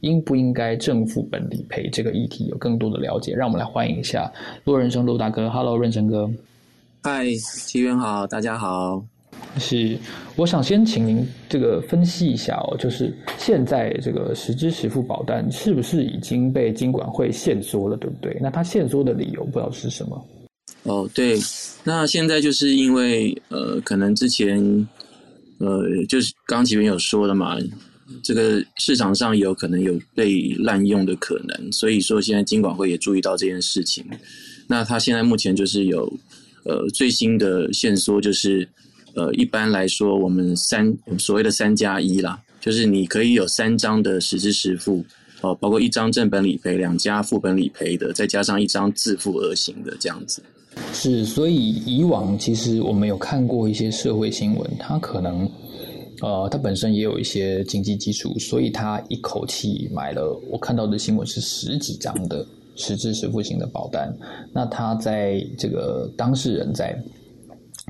[0.00, 3.32] 应不应该正副本理赔这个议题有更多的了解。
[3.36, 4.28] 让我们来欢迎一下
[4.64, 5.48] 骆润生骆大哥。
[5.48, 6.28] Hello，润生哥。
[7.04, 9.13] 嗨，奇源好，大家好。
[9.56, 9.96] 是，
[10.34, 18.36] 我想先请您这个分析一下哦，就是现在这个实支实付保单是不是已经被金管会限缩了，对不对？
[18.42, 20.28] 那它限缩的理由不知道是什么？
[20.82, 21.38] 哦，对，
[21.84, 24.58] 那现在就是因为呃，可能之前
[25.58, 27.56] 呃，就是刚刚前面有说了嘛，
[28.24, 34.04] 这个市场上有可能有被滥用的可能，所以说现在金管会也注意到这件事情。
[34.66, 36.12] 那他现在目前就是有
[36.64, 38.68] 呃最新的限缩，就是。
[39.14, 45.04] 呃，一般来说，我们三所谓的三加一啦，就是你可以有三张的实支实付，
[45.40, 50.42] 哦，包括一张正本理赔，两家副本理赔的，再加上一张自付额型的这样子。
[50.92, 55.48] 是，所以以往其实我们有看过一些社会新闻，它可能，
[56.20, 64.12] 呃，它本身也有一些经济基础，所以它一口气买了，我看到的新闻是十几张的实质实付型的保单，
[64.52, 67.00] 那他在这个当事人在。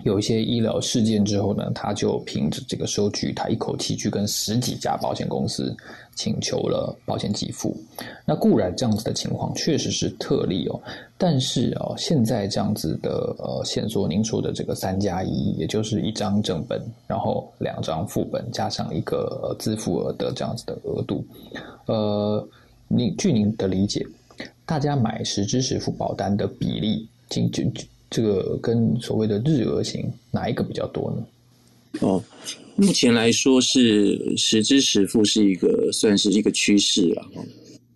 [0.02, 5.74] 有一些医疗事件之后呢，他就凭着这个收据，他一口气去跟十几家保险公司
[6.16, 7.76] 请求了保险给付。
[8.26, 10.80] 那固然这样子的情况确实是特例哦，
[11.16, 21.24] 但是哦，现在这样子的呃线索，您说的这个三加一，也就是一张正本，然后两张副本，加上一个自付额的这样子的额度，
[21.86, 22.46] 呃，
[22.88, 24.04] 您据您的理解，
[24.66, 27.82] 大家买实支十付保单的比例，仅就就。
[28.10, 31.26] 这个跟所谓的日额型哪一个比较多呢？
[32.00, 32.22] 哦，
[32.76, 37.24] 目前来说是实支实付是一个算是一个趋势了。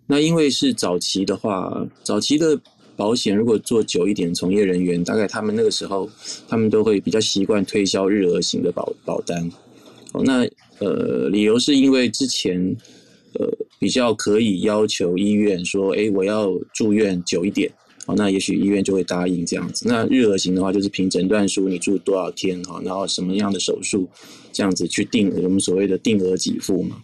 [0.07, 2.59] 那因为是早期的话，早期的
[2.95, 6.09] 保险如果做久一点，从业人员大概他们那个时候，
[6.47, 9.49] 他们都会比较习惯推销日额型的保保单。
[10.13, 10.47] 哦，那
[10.79, 12.57] 呃，理由是因为之前
[13.33, 17.71] 呃比较可以要求医院说，哎，我要住院久一点。
[18.09, 19.87] 好，那也许医院就会答应这样子。
[19.87, 24.09] 那日额型的话，就是凭诊断书你住多少天哈，然后什么样的手术，
[24.51, 27.03] 这样子去定我们所谓的定额给付嘛。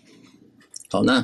[0.89, 1.23] 好，那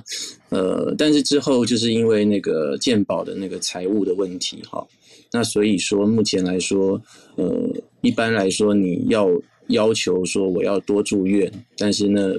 [0.49, 4.85] 呃，但是之后就是因为那个健保的那个财务的问题哈，
[5.31, 7.01] 那所以说目前来说，
[7.37, 7.67] 呃，
[8.01, 9.27] 一般来说你要
[9.69, 12.35] 要求说我要多住院，但是呢，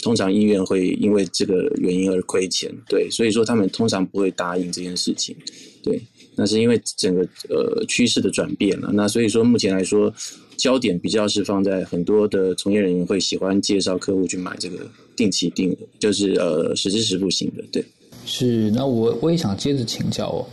[0.00, 5.36] 通常医院会因为这个原因而亏钱，对，所以说他们通常不会答应这件事情，
[5.82, 6.00] 对。
[6.38, 10.12] 那是因为整个呃趋势的转变了，那所以说目前来说，
[10.56, 17.84] 焦点比较是放在很多的从业人员会喜欢介绍客户去买这个定期定额，就是呃实支实付型的，对。
[18.24, 20.46] 是，那我我也想接着请教哦，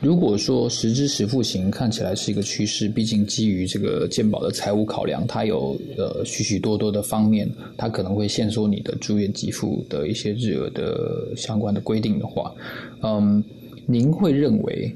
[0.00, 12.54] 如果说实支实付型看起来是一个趋势，毕竟基于这个健保的财务考量，它有呃许许多多的方面，它可能会限缩你的住院给付的一些日额的相关的规定的话，
[13.02, 13.42] 嗯，
[13.86, 14.94] 您会认为？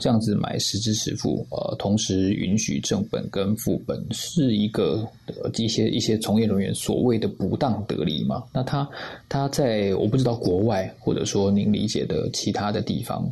[0.00, 8.42] 这样子买实支实付，呃，同时允许正本跟副本，是一个呃一些一些从业人员所谓的不当得利吗？
[8.54, 8.88] 那他
[9.28, 13.30] 他在我不知道国外或者说您理解的其他的地方，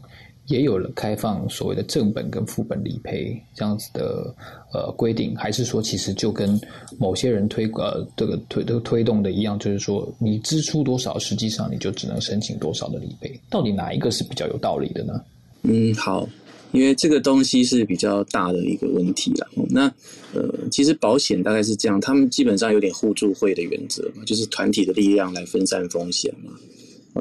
[0.48, 4.34] 也有了开放所谓的正本跟副本理赔这样子的
[4.74, 6.60] 呃规定，还是说其实就跟
[6.98, 15.18] 某些人推呃这个推都推动的一样，就是说你支出多少，实际上你就只能申请多少的理赔，到底哪一个是比较有道理的呢？
[15.62, 16.28] 嗯，好。
[16.72, 19.48] 因为这个东西是比较大的一个问题了。
[19.70, 19.92] 那
[20.34, 26.52] 呃，其实保险大概是这样，他们基本上有点互助会的原则嘛，就是团体的力量来分散风险嘛。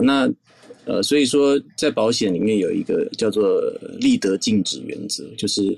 [0.04, 0.30] 那
[0.86, 3.62] 呃，所以说在保险里面有一个叫做
[4.00, 5.78] 利得禁止原则，就是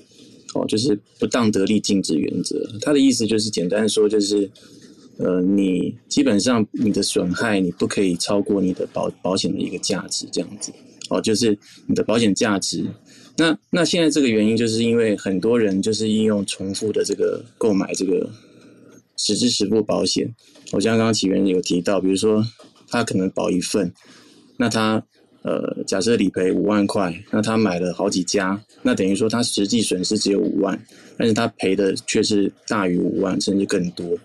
[0.56, 2.68] 哦，就是不当得利禁止原则。
[2.82, 4.50] 它的意思就是简单说，就是
[5.18, 10.72] 呃，你基本上你的损害你不可以超过你的保保险的一个价值，这样子
[11.10, 12.84] 哦，就是你的保险价值。
[13.40, 18.30] 那那现在这个原因，就是因为很多人就是应用重复的这个购买这个
[19.16, 20.30] 实支实付保险。
[20.74, 22.46] 我像刚刚起源有提到，比如说
[22.90, 23.90] 他可能保一份，
[24.58, 25.02] 那他
[25.44, 30.78] 呃，假设理赔五万块，那他买了好几家，那等于说他实际损失只有五万，
[31.18, 34.18] 但是他赔的却是大于五万，甚至更多。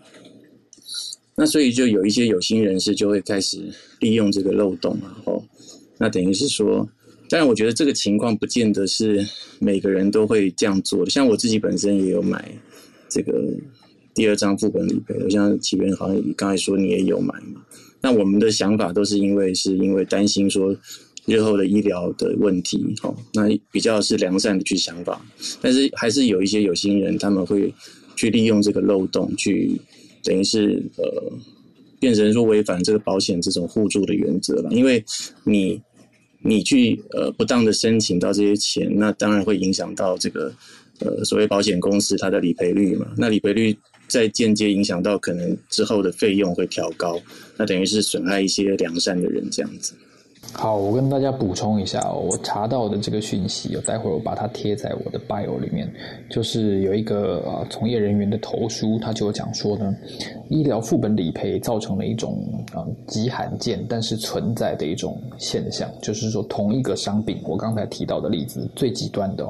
[1.37, 3.63] 那所以就有一些有心人士就会开始
[4.01, 5.41] 利用这个漏洞啊，哦，
[5.99, 6.89] 那等于是说，
[7.29, 9.27] 当然我觉得这个情况不见得是
[9.59, 12.51] 每个人都会这样做的，像我自己本身也有买
[13.09, 13.43] 这个
[14.15, 17.65] 第二张副本理赔，我像启源好像刚才说你也有买嘛，
[18.01, 20.77] 那我们的想法都是因为是因为担心说。
[21.27, 25.25] 日后的医疗的问题，哦，那比较是良善的去想法，
[25.63, 27.73] 但是还是有一些有心人，他们会
[28.15, 29.73] 去利用这个漏洞，去
[30.23, 31.33] 等于是呃，
[31.99, 34.71] 变成说违反这个保险这种互助的原则了。
[34.73, 35.03] 因为
[35.45, 35.81] 你
[36.47, 40.53] 你去呃不当的申请到这些钱，那当然会影响到这个
[41.01, 43.07] 呃所谓保险公司它的理赔率嘛。
[43.17, 43.75] 那理赔率
[44.07, 47.19] 再间接影响到可能之后的费用会调高，
[47.57, 49.95] 那等于是损害一些良善的人这样子。
[50.57, 55.93] 好，我跟大家补充一下，我查到的这个讯息，待会儿我把它贴在我的 bio 里面。
[56.31, 59.95] 就是有一个呃从业人员的投书，他就讲说呢，
[60.49, 62.41] 医疗副本理赔造成了一种
[62.73, 69.47] 啊极罕见但是存在的一种现象，就是说同一个伤病，我刚才提到的例子最极端的，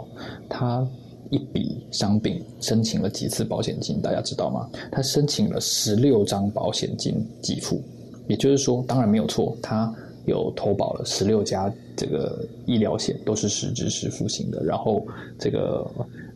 [0.48, 0.84] 他
[1.30, 4.68] 一笔伤病申请了几次保险金，大家知道吗？
[4.90, 7.80] 他申请了十六张保险金给付，
[8.26, 9.94] 也就是说，当然没有错，他。
[10.26, 14.64] 有投保了十六家这个医疗险，都是实支实付型的。
[14.64, 15.06] 然后
[15.38, 15.84] 这个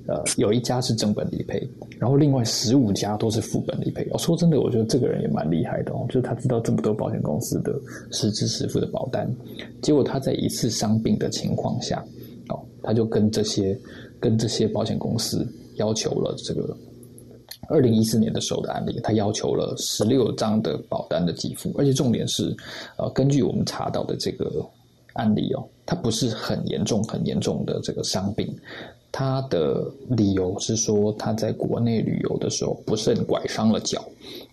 [0.07, 1.67] 呃有一家是正本理赔，
[1.99, 4.07] 然后另外十五家都是副本理赔。
[4.13, 7.75] 哦，说真的，我觉得这个人也蛮厉害的哦，就是他知道这么多保险公司的
[8.11, 9.29] 实支实付的保单，
[9.83, 12.05] 结果他在一次伤病的情况下，
[12.49, 13.79] 哦，他就跟这些
[14.21, 15.47] 跟这些保险公司
[15.77, 16.77] 要求了这个。
[17.69, 22.57] 二零一四年的时候的案例，他要求了十六张的保单的给付，而且重点是，
[22.97, 24.65] 呃，根据我们查到的这个
[25.15, 28.57] 案例哦，它不是很严重、很严重的这个伤病。
[29.11, 34.05] 他的理由是说，他在国内旅游的时候不慎拐伤了脚，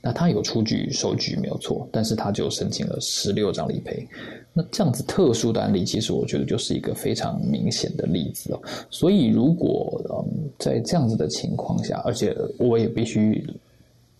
[0.01, 4.07] 那他有出具收据没有错，但是他就申请了十六张理赔。
[4.53, 8.61] 那这样子特殊的案例，其实我觉得就是一个非常明显的例子哦。
[8.89, 13.45] 所以如果嗯在这样子的情况下，而且我也必须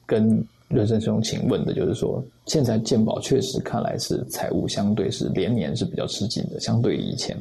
[0.06, 0.46] 跟。
[0.68, 7.38] 任生兄，请问的就是说，现在健保确实看来是财务相对是连年是比较吃紧的，相对于以前，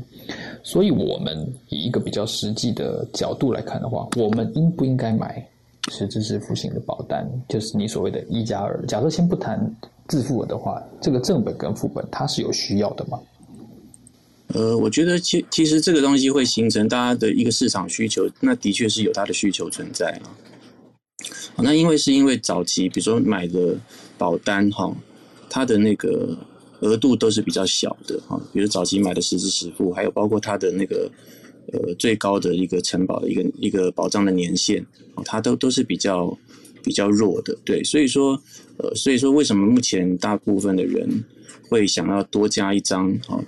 [0.63, 5.43] 所以我们以一个比较实际的角度来看的话，我们应不应该买
[5.91, 7.27] 实质支付型的保单？
[7.49, 8.85] 就是你所谓的一加二。
[8.87, 9.59] 假设先不谈
[10.07, 13.19] 自付额的话，这个正本跟副本它是有需要的吗？
[14.49, 20.29] 呃，我觉得其其实这个东西会形成大家的一个市场需求，那的确是有它的需求存在啊。
[21.57, 23.77] 那因为是因为早期，比如说买的
[24.19, 24.95] 保单哈，
[25.49, 26.37] 它的那个
[26.81, 31.11] 额度都是比较小的哈，比如早期买的十支十付，还有包括它的那个
[31.73, 34.85] 呃最高的一个承保的一个一个保障的年限，
[35.25, 36.37] 它都都是比较
[36.83, 38.41] 比较弱的，对，所以说
[38.77, 41.09] 呃，所以说为什么目前大部分的人
[41.69, 43.43] 会想要多加一张啊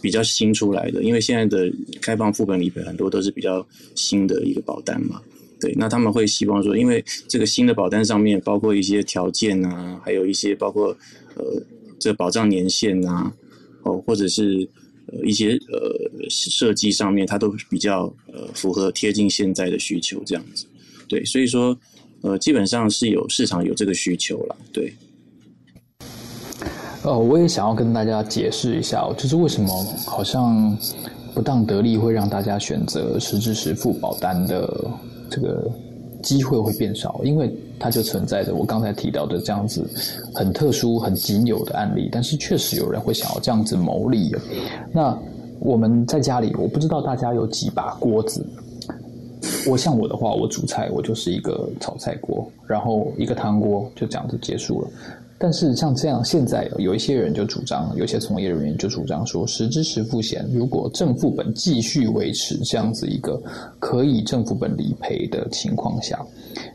[0.00, 5.22] 比较新出来的，因为现在的开放副本理赔很多都是比较新的一个保单嘛。
[5.62, 10.88] 对，那他们会希望说，因为这个新的保单上面包括一些条件啊，还有一些包括
[11.36, 11.62] 呃
[12.00, 13.32] 这保障年限啊，
[13.84, 14.68] 哦，或者是
[15.06, 20.66] 呃一些呃设计上面，它都比较呃符合贴近现在的需求这样子。
[21.06, 21.78] 对，所以说
[22.22, 24.56] 呃基本上是有市场有这个需求了。
[24.72, 24.92] 对。
[27.04, 29.68] 呃，我也想要跟大家解释一下，就是为什么
[30.06, 30.76] 好像
[31.34, 34.90] 不当得利会让大家选择实支实付保单的。
[35.34, 35.66] 这个
[36.22, 39.88] 机会会变少，因为它就存在着我刚才提到的这样子
[40.34, 42.10] 很特殊、很仅有的案例。
[42.12, 44.30] 但是确实有人会想要这样子牟利。
[44.92, 45.18] 那
[45.58, 48.44] 我们在家里，我不知道大家有几把锅子。
[49.66, 54.88] 我像我的话，我煮菜，我就是一个炒菜锅，然后一个汤锅，就这样子结束了。
[55.42, 63.42] 但是像这样，现在有一些人就主张，有些从业人员就主张说，实支实付险如果正副本继续维持这样子一个
[63.80, 66.24] 可以正副本理赔的情况下，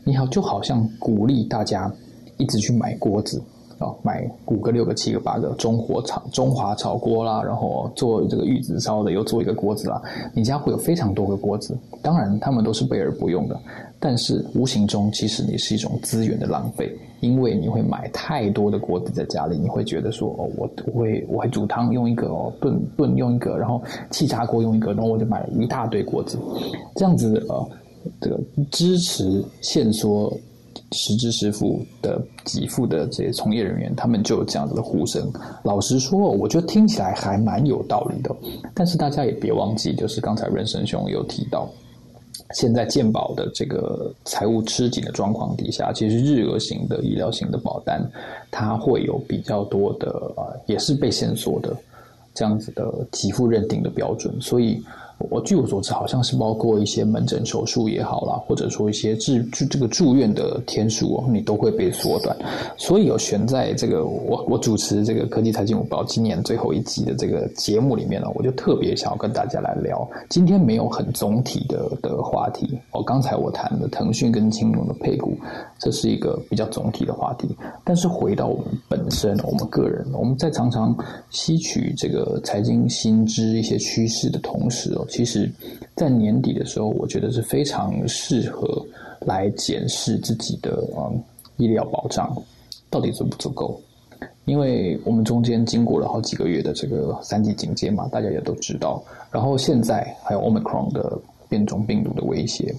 [0.04, 1.90] 你好就好像鼓励大家
[2.36, 3.42] 一直去买锅子
[3.78, 10.02] 啊，买五个、六个、七个、八个中火炒中华炒锅啦，然后做这个玉子烧的又做一个锅子啦，
[10.34, 13.58] 你家会有非常多个锅子，当然他们都是备而不用的，
[13.98, 16.94] 但是无形中其实你是一种资源的浪费。
[17.20, 26.38] 因为你会买太多的锅子在家里，你会觉得说哦，我我会我会煮汤用一个哦，炖炖用一个，然后气炸锅用一个，然后我就买了一大堆锅子，
[26.94, 27.68] 这样子呃，
[28.20, 28.40] 这个
[28.70, 30.32] 支持限缩
[30.92, 35.30] 实支实付的给付的这些从业人员，他们就有这样子的呼声。
[35.64, 38.34] 老实说，我觉得听起来还蛮有道理的。
[38.74, 41.68] 但是大家也别忘记，就是刚才润生兄有提到，
[42.54, 48.02] 现在健保的这个财务吃紧的状况底下，其实日额型的医疗型的保单，
[48.50, 51.76] 它会有比较多的啊，也是被限缩的
[52.34, 54.82] 这样子的给付认定的标准，所以。
[55.18, 62.36] 我据我所知，好像是包括一些门诊手术也好啦，或者说一些治住这个住院的天数哦，你都会被缩短。
[62.76, 70.08] 所以有选在这个我我主持这个科技财经五报今年最后一集的这个节目里面呢，我就特别想要跟大家来聊。
[70.28, 75.36] 今天没有很总体的的话题哦，刚才我谈的腾讯跟青龙的配股，
[75.80, 77.48] 这是一个比较总体的话题。
[77.82, 80.96] 但是回到我们本身，我们个人，我们在常常
[81.30, 85.04] 吸取这个财经新知一些趋势的同时哦。
[85.08, 85.50] 其实，
[85.96, 88.84] 在年底的时候，我觉得是非常适合
[89.20, 91.22] 来检视自己的嗯
[91.56, 92.34] 医疗保障
[92.88, 93.80] 到底足不足够。
[94.44, 99.02] 因为我们中间经过了好几个月的这个三级警戒嘛，大家也都知道。
[99.30, 102.74] 然后现在还有 Omicron 的变种病毒的威胁，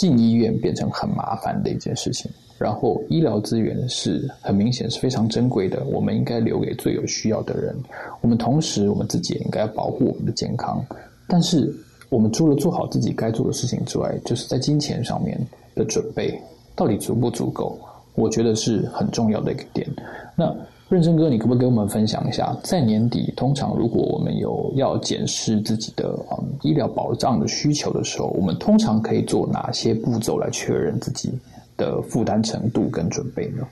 [0.00, 2.30] 进医院变成很麻烦的一件事情。
[2.58, 7.76] 然后医疗资源是很明显是非常珍贵的，我们应该留给最有需要的人。
[8.22, 10.82] 我们同时，我们自己也应该要保护我们的健康。
[11.28, 11.70] 但是，
[12.08, 15.38] 我们除了做好自己该做的事情之外，就是在金钱上面
[15.74, 16.34] 的准备
[16.74, 17.78] 到底足不足够？
[18.14, 19.86] 我觉得是很重要的一个点。
[20.34, 20.54] 那
[20.90, 31.30] 认真哥，你可不可以跟我们分享一下，在年底通常如果我们有要检视自己的嗯医疗保障的需求的时候，我们通常可以做哪些步骤来确认自己？
[31.76, 33.66] 的负担程度跟准备呢？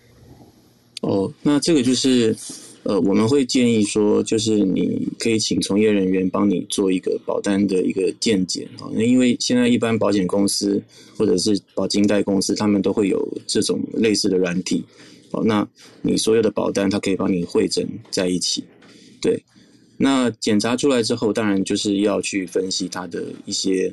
[1.02, 2.34] 哦，那这个就是，
[2.84, 10.82] 呃，我们会建议说，就是你可以请从业人员帮你做一个保单的一个鉴检啊，因为现在一般保险公司
[11.18, 14.82] 或者是保金贷公司，他们都会有这种类似的软体，
[15.30, 15.68] 好，那
[16.02, 18.64] 你所有的保单，它可以帮你汇整在一起，
[19.20, 19.42] 对，
[19.96, 23.92] 那检查出来之后，当然就是要去分析它的一些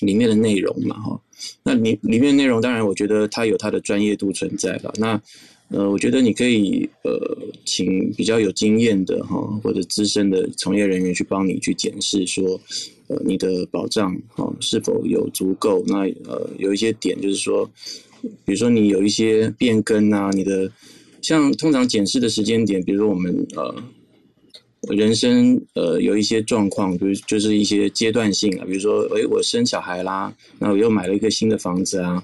[0.00, 1.20] 里面的内容嘛，哈。
[1.62, 4.92] 那里里面内容当然，我觉得它有它的专业度存在了。
[4.96, 5.20] 那
[5.68, 12.58] 呃，我觉得你可以呃，请比较有经验的哈，或者资深的从业人员去帮你去检视，说
[13.08, 15.82] 呃，你的保障哈是否有足够。
[15.86, 17.68] 那呃，有一些点就是说，
[18.44, 20.70] 比如说你有一些变更啊，你的
[21.22, 23.74] 像通常检视的时间点，比如说我们呃。
[24.90, 32.22] 人生呃有一些状况，比如就是一些阶段性啊，比如说诶我生小孩啦，那我又买了一个新的房子啊，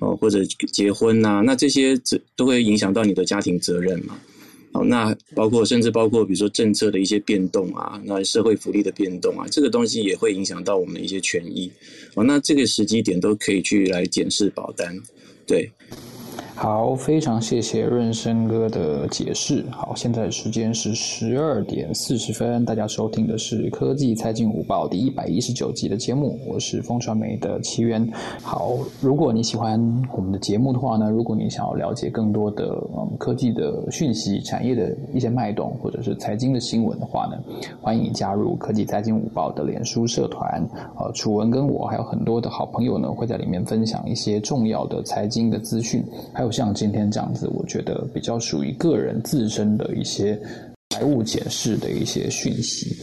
[0.00, 4.18] 哦或者结婚呐，那这些这都会影响到你的家庭责任嘛。
[4.74, 11.70] 好，那包括甚至包括比如说政策的一些变动啊，那社会福利的变动啊，这个东西也会影响到我们的一些权益。
[12.14, 15.00] 哦，那这个时机点都可以去来检视保单，
[15.46, 15.70] 对。
[16.56, 19.64] 好，非常谢谢润生哥的解释。
[19.72, 28.08] 好，现在时间是十二点四十分，大家收听的是科技财经午报第一百一十九集的节目，我是风传媒的奇缘。
[28.40, 29.78] 好，如果你喜欢
[30.12, 37.36] 我们的节目的话呢，如果你想要了解更多的嗯科技的讯息、产业的一些脉动，或者是财经的新闻的话呢，
[37.80, 40.64] 欢迎加入科技财经午报的脸书社团。
[40.96, 46.02] 呃，楚文跟我还有很多的好朋友呢，会在里面分享一些重要的财经的资讯，
[46.32, 50.40] 还有像今天这样子，我觉得比较属于个人自身的一些
[50.90, 52.94] 财务检视的一些讯息。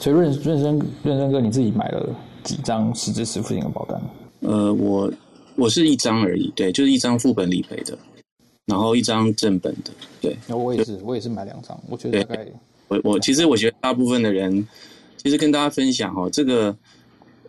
[0.00, 2.08] 所以，润润生润生哥，你自己买了
[2.42, 4.00] 几张实支实付型的保单？
[4.40, 5.12] 呃，我
[5.56, 7.98] 我是一张而已，对，就是一张副本理赔的，
[8.66, 9.90] 然后一张正本的，
[10.20, 10.36] 对。
[10.46, 11.78] 那我也是，我也是买两张。
[11.88, 12.46] 我觉得大概，
[12.88, 14.66] 我我其实我觉得大部分的人，
[15.16, 16.74] 其实跟大家分享哈，这个。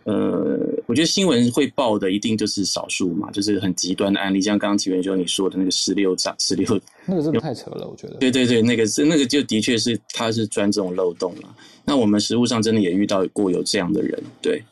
[0.06, 8.14] 呃，我觉得新闻会报的一定就是少数嘛，就是很极端的案例，像刚刚启源就你说的那个十六张十六，那个真的太扯了，我觉得。
[8.18, 11.52] 对对对，那个是那个就的确是他是钻这种漏洞了。
[11.84, 14.62] 那我们实务上真的也遇到过有这样的人，对。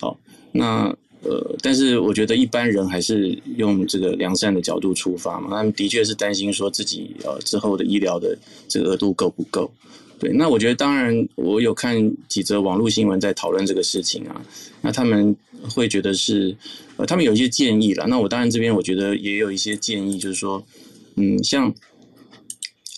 [0.00, 0.16] 好，
[0.52, 0.84] 那
[1.22, 9.68] 呃，但是我觉得一般人还是用这个良善的角度出发嘛，他们的确是担心说自己呃之后的医疗的这个额度够不够。
[10.18, 11.94] 对，那我觉得当然，我有看
[12.26, 14.40] 几则网络新闻在讨论这个事情啊。
[14.80, 15.36] 那他们
[15.68, 16.56] 会觉得是，
[16.96, 18.06] 呃，他们有一些建议了。
[18.06, 20.64] 那我当然这边我觉得也有一些建议，就是说，
[21.16, 21.70] 嗯，像，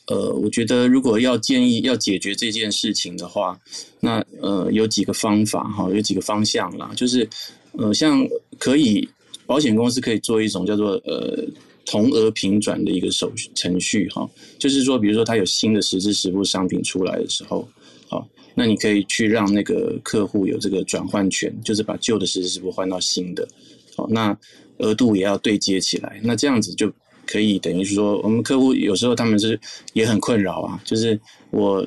[0.06, 3.58] 呃，我觉得如果要建议要解决这件事情的话，
[3.98, 7.28] 那呃有几个方法哈，有几个方向啦，就是，
[7.72, 8.24] 呃，像
[8.58, 9.08] 可以
[9.44, 11.44] 保险公司可以做一种叫做呃。
[11.90, 14.28] 同额平转的一个手程序哈，
[14.58, 17.66] 就是说，比如说它有新的实质实付商品出来的时候，
[18.08, 23.48] 好，那你可以去让那个客户有这个转换权，就是把旧的实质实付换到新的，
[23.96, 24.36] 好，那
[24.78, 26.20] 额度也要对接起来。
[26.22, 26.92] 那这样子就
[27.26, 29.58] 可以等于说，我们客户有时候他们是
[29.94, 31.18] 也很困扰啊，就是
[31.50, 31.86] 我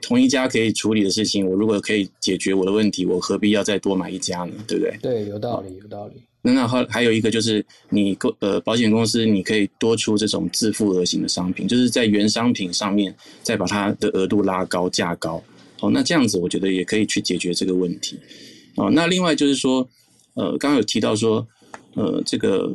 [0.00, 4.52] 同一家可以处理的事情，我如果可以解决我的问题，我何必要再多买一家呢？
[4.68, 4.96] 对不对？
[5.02, 6.14] 对，有道理，有道理。
[6.46, 15.42] 那那还还有一个就是你公呃保险公司你可以多出这种自付额型的商品，就是在原商品上面再把它的额度拉高价高，
[15.80, 18.18] 哦，那这样子我觉得也可以去解决这个问题，
[18.76, 19.88] 哦，那另外就是说，
[20.34, 21.48] 呃，刚刚有提到说，
[21.94, 22.70] 呃，这个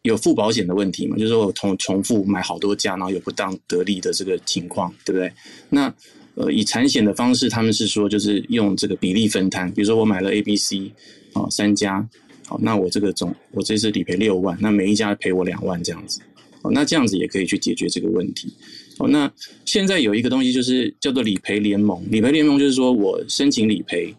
[0.00, 5.30] 有付保险的问题嘛，就是说我重重复买好多家，然后有不当得利的这个情况，对不对？
[5.68, 5.94] 那
[6.34, 10.90] 呃以产险的方式，他们是说就是用这个比例分摊，比如说我买了 A、B、C
[11.34, 12.08] 啊三家。
[12.50, 16.20] 好，那我这个总我这次理赔六万，那每一家赔我两万这样子，
[16.62, 18.52] 哦，那这样子也可以去解决这个问题。
[18.98, 19.32] 哦，那
[19.64, 24.12] 现在有一个东西就是叫做理赔联盟，理赔联盟就是说我申请理赔，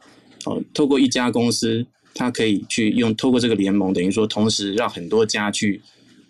[0.46, 5.82] 哦，透过一家公司，它可以去用透过这个联盟，等于说同时让很多家去，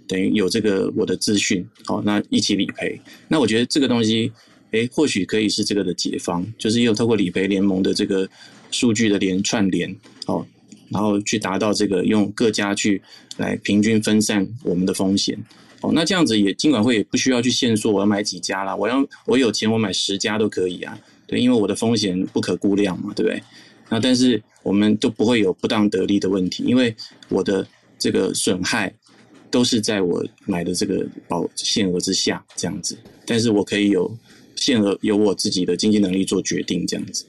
[0.07, 2.99] 等于有这个我的资讯，哦，那一起理赔。
[3.27, 4.31] 那我觉得这个东西，
[4.71, 8.27] 诶，或许可以是这个的解方，就是用透过理赔联盟的这个
[8.71, 9.95] 数据的连串联，
[10.25, 10.43] 哦。
[10.91, 13.01] 然后去达到这个用各家去
[13.37, 15.37] 来平均分散我们的风险，
[15.81, 23.41] 哦，那这样子也尽管会也不需要去限缩我要买几家啦，我要我有钱我买十家都可以啊，对，因为我的风险不可估量嘛，对不对？
[23.89, 26.95] 那但是我们都不会有不当得利的问题，因为
[27.29, 27.65] 我的
[27.97, 28.93] 这个损害
[29.49, 34.09] 都是在我买的这个保限额之下这样子，但是我可以有
[34.55, 37.25] 限额由我自己的经济能力做决定这样子。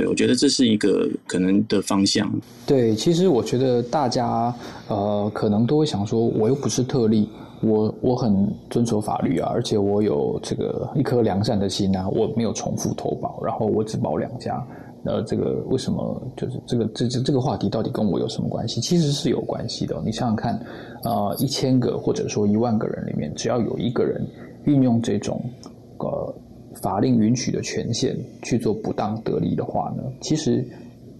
[0.00, 2.26] 对，我觉得这是一个可能的方向。
[2.66, 4.50] 对，其实我觉得大家
[4.88, 7.28] 呃，可能都会想说，我又不是特例，
[7.60, 14.66] 我我很遵守法律啊，而且我有这个一颗良善的心啊，我没有重复投保，然后我只保两家，
[15.04, 18.80] 呃，这个为什么就是这个这这这个话题到底跟我有什么关系？
[18.80, 20.00] 其实是有关系的。
[20.02, 20.58] 你想想看，
[21.04, 24.26] 呃，一千个或者说一万个人里面，只要有一个人
[24.64, 25.38] 运用这种
[25.98, 26.34] 呃。
[26.82, 30.64] 法令允许的权限去做不当得利的话呢，其实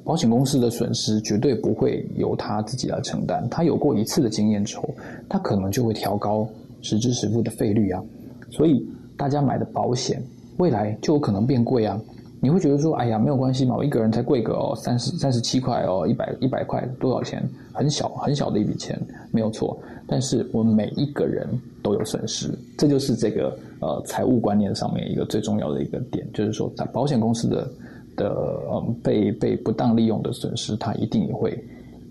[0.03, 3.47] 保险公司的损失绝对不会由他自己来承担。
[3.51, 4.89] 他有过一次的经验之后，
[5.29, 6.49] 他可能就会调高
[6.83, 8.03] 实支实付的费率啊。
[8.51, 8.85] 所以
[9.17, 10.23] 大家买的保险
[10.57, 12.01] 未来就有可能变贵啊。
[12.43, 17.47] 你会觉得说，哎呀，没有关系嘛，我一个人才贵个哦三十三十七块哦，一百一百块多少钱？
[17.73, 18.99] 很小很小的一笔钱，
[19.31, 19.79] 没有错。
[20.07, 21.47] 但是我们每一个人
[21.83, 27.71] 都有损失，这就是这个呃财务观念上面一个最重要的一个点，就是说，在保险公司的
[28.17, 28.29] 的
[28.69, 31.57] 呃被被不当利用的损失，它一定也会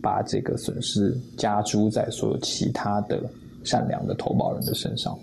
[0.02, 3.22] 把这个损失加诸在所有其他的
[3.64, 5.18] 善良的投保人的身上。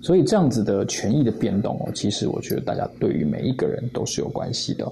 [0.00, 4.90] 所以这样子的权益的变动哦，其实我觉得大家对于每一个人都是有关系的。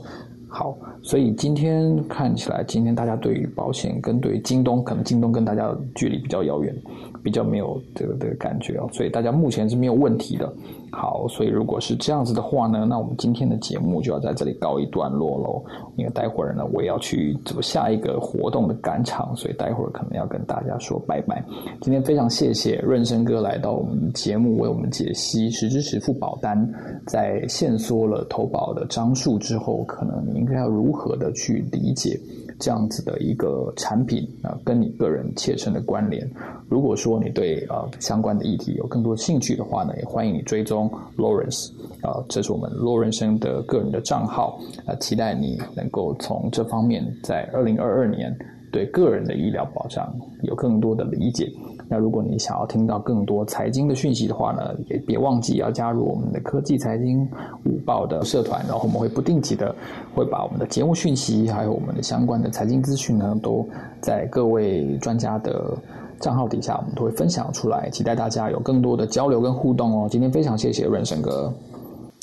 [0.52, 6.74] 好，所以今天看起来，今天大家对于保险跟对京东，可能京东跟大家距离比较遥远。
[7.22, 10.52] 比较没有这个这个感觉哦，所以大家目前是没有问题的。
[10.92, 15.64] 好，所以如果是这样子的话呢，那我们今天的节目就要在这里告一段落喽。
[15.96, 21.44] 因为待会儿呢，我也要去走下一个活动的赶场，所以待会儿可能要跟大家说拜拜。
[21.80, 26.68] 今天非常谢谢润生哥来到我们节目为我们解析实支实付保单，
[27.06, 32.18] 在限缩了投保的张数之后，可能你应该要如何的去理解。
[32.60, 36.30] 这样子的一个产品啊，跟你个人切身的关联。
[36.68, 48.36] 如果说你对呃相关的议题有更多兴趣的话呢，也欢迎你追踪 Lawrence 啊，这是我们 Lawrence 的个人的账号啊，期待你能够从这方面在二零二二年
[48.70, 50.12] 对个人的医疗保障
[50.42, 51.50] 有更多的理解。
[51.88, 57.28] 那如果你想要听到更多财经的讯息的话呢，也别忘记要加入我们的科技财经
[57.64, 59.74] 午报的社团，然后我们会不定期的
[60.14, 63.66] 会把我们的节目讯息，还有我们的相关的财经资讯呢，都
[64.00, 65.76] 在各位专家的
[66.20, 70.06] 账号底下，我们都会分享出来，期待大家有更多的交流跟互动哦。
[70.08, 71.52] 今天非常谢谢润生哥。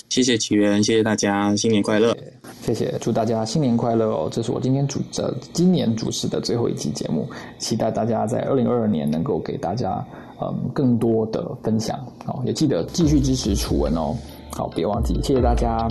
[0.10, 2.16] 谢谢奇缘，谢谢大家，新年快乐！
[2.62, 4.30] 谢谢，祝大家新年快乐哦！
[4.32, 7.28] 这是我今天主的今年主持的最后一期节目，
[7.60, 10.04] 期待大家在二零二二年能够给大家
[10.42, 14.16] 嗯更多的分享哦，也记得继续支持楚文哦，
[14.54, 15.88] 好，别忘记，谢谢大家。